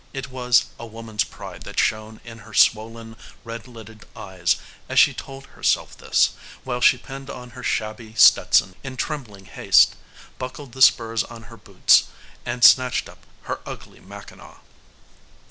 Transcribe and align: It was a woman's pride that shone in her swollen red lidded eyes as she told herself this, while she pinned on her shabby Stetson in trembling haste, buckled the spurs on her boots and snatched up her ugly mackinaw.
It 0.13 0.31
was 0.31 0.65
a 0.79 0.85
woman's 0.87 1.23
pride 1.23 1.61
that 1.61 1.77
shone 1.79 2.21
in 2.23 2.39
her 2.39 2.55
swollen 2.55 3.15
red 3.43 3.67
lidded 3.67 4.07
eyes 4.15 4.55
as 4.89 4.97
she 4.97 5.13
told 5.13 5.45
herself 5.45 5.95
this, 5.95 6.31
while 6.63 6.81
she 6.81 6.97
pinned 6.97 7.29
on 7.29 7.51
her 7.51 7.61
shabby 7.61 8.15
Stetson 8.15 8.73
in 8.83 8.97
trembling 8.97 9.45
haste, 9.45 9.95
buckled 10.39 10.71
the 10.71 10.81
spurs 10.81 11.23
on 11.23 11.43
her 11.53 11.57
boots 11.57 12.05
and 12.47 12.63
snatched 12.63 13.07
up 13.09 13.19
her 13.43 13.59
ugly 13.63 13.99
mackinaw. 13.99 14.57